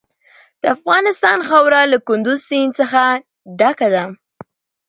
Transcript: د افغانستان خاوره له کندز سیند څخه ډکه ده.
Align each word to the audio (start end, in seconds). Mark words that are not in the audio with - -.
د 0.61 0.63
افغانستان 0.75 1.39
خاوره 1.49 1.81
له 1.91 1.97
کندز 2.07 2.39
سیند 2.49 2.71
څخه 2.79 3.01
ډکه 3.59 3.87
ده. 3.95 4.03